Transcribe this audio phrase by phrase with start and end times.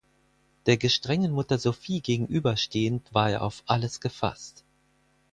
[0.65, 4.63] Der gestrengen Mutter Sophie gegenüberstehend war er auf alles gefasst.